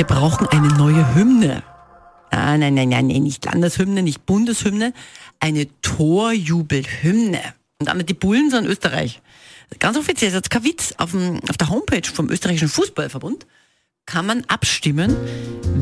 [0.00, 1.62] Wir brauchen eine neue Hymne.
[2.30, 4.94] Ah, nein, nein, nein, nein, nicht Landeshymne, nicht Bundeshymne,
[5.40, 7.42] eine Torjubelhymne.
[7.78, 9.20] Und damit die Bullen sind Österreich.
[9.78, 13.46] Ganz offiziell, das ist kein Witz, auf, dem, auf der Homepage vom österreichischen Fußballverbund
[14.06, 15.14] kann man abstimmen,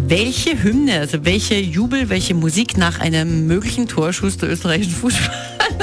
[0.08, 5.32] welche Hymne, also welche Jubel, welche Musik nach einem möglichen Torschuss der österreichischen Fußballer.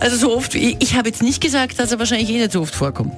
[0.00, 2.62] Also so oft, ich, ich habe jetzt nicht gesagt, dass er wahrscheinlich eh nicht so
[2.62, 3.12] oft vorkommt.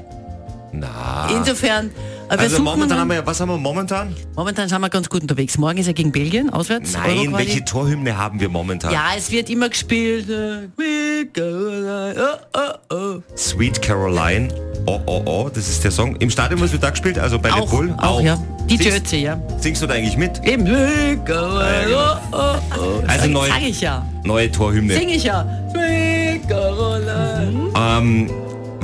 [0.72, 1.28] Na.
[1.34, 1.90] Insofern,
[2.28, 4.14] aber Also suchen momentan haben wir, was haben wir momentan?
[4.36, 5.56] momentan sind wir ganz gut unterwegs.
[5.56, 6.92] Morgen ist er gegen Belgien, auswärts.
[6.92, 8.92] Nein, welche Torhymne haben wir momentan?
[8.92, 10.28] Ja, es wird immer gespielt.
[10.28, 10.68] äh,
[11.36, 12.58] oh,
[12.90, 13.22] oh, oh.
[13.36, 14.48] Sweet Caroline.
[14.86, 16.16] Oh, oh, oh, das ist der Song.
[16.16, 17.94] Im Stadion wird da gespielt, also bei Auch, Red Bull?
[17.98, 18.38] auch, ja.
[18.68, 19.40] Die Singst, ja.
[19.58, 20.44] singst du da eigentlich mit?
[20.44, 20.66] Eben.
[20.68, 20.74] Oh,
[22.32, 22.36] oh,
[22.76, 23.02] oh.
[23.06, 24.04] Also sag, neu- sag ich ja.
[24.24, 24.94] Neue Torhymne.
[24.94, 25.46] Sing ich ja.
[25.72, 27.70] We Caroline.
[27.74, 28.30] Ähm,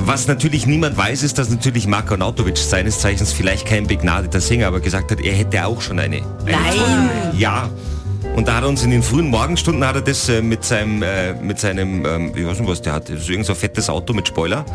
[0.07, 4.67] was natürlich niemand weiß, ist, dass natürlich Marko Nautovic seines Zeichens vielleicht kein begnadeter Sänger,
[4.67, 6.17] aber gesagt hat, er hätte auch schon eine.
[6.17, 7.31] eine Nein.
[7.37, 7.69] Ja.
[8.35, 11.01] Und da hat er uns in den frühen Morgenstunden hat er das äh, mit seinem,
[11.01, 13.89] äh, mit seinem, ähm, ich weiß nicht was der hat, so irgend so ein fettes
[13.89, 14.65] Auto mit Spoiler,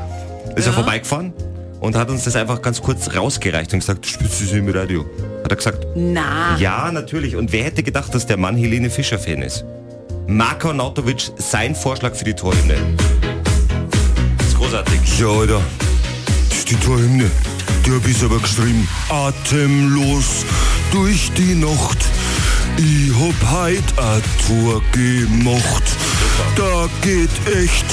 [0.57, 1.33] ist er vorbeigefahren
[1.81, 5.05] und hat uns das einfach ganz kurz rausgereicht und gesagt, spielst du das im Radio?
[5.45, 6.57] Hat er gesagt, Na.
[6.59, 7.37] ja, natürlich.
[7.37, 9.65] Und wer hätte gedacht, dass der Mann Helene Fischer-Fan ist?
[10.27, 12.77] Marko Nautovic, sein Vorschlag für die Torhymne.
[14.71, 15.19] Großartig.
[15.19, 15.61] Ja, Alter.
[16.49, 17.29] Das ist die Torhymne.
[17.85, 18.87] Die hab ich aber geschrieben.
[19.09, 20.45] Atemlos
[20.93, 21.99] durch die Nacht.
[22.77, 25.83] Ich hab heut ein Tor gemocht.
[26.55, 27.85] Da geht echt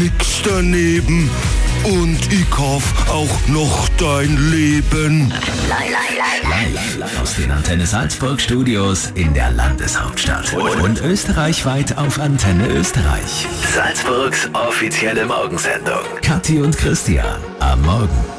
[0.00, 1.30] nix daneben.
[1.84, 5.32] Und ich kauf auch noch dein Leben.
[5.68, 10.52] Live aus den Antenne Salzburg Studios in der Landeshauptstadt.
[10.54, 13.46] Und österreichweit auf Antenne Österreich.
[13.74, 16.00] Salzburgs offizielle Morgensendung.
[16.22, 18.35] Kathi und Christian am Morgen.